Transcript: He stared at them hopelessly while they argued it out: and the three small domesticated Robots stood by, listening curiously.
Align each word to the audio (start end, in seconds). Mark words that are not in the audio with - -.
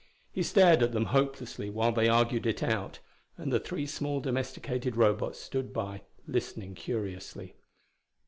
He 0.31 0.41
stared 0.41 0.81
at 0.81 0.93
them 0.93 1.05
hopelessly 1.13 1.69
while 1.69 1.91
they 1.91 2.09
argued 2.09 2.47
it 2.47 2.63
out: 2.63 2.97
and 3.37 3.53
the 3.53 3.59
three 3.59 3.85
small 3.85 4.19
domesticated 4.19 4.95
Robots 4.97 5.39
stood 5.39 5.71
by, 5.71 6.01
listening 6.25 6.73
curiously. 6.73 7.53